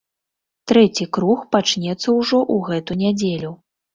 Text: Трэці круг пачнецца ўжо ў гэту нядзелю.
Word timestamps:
Трэці 0.71 1.05
круг 1.17 1.43
пачнецца 1.55 2.09
ўжо 2.21 2.39
ў 2.39 2.57
гэту 2.71 2.99
нядзелю. 3.05 3.51